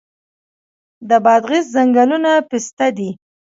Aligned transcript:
د 1.09 1.11
بادغیس 1.25 1.65
ځنګلونه 1.75 2.31
پسته 2.49 2.87
دي 2.97 3.09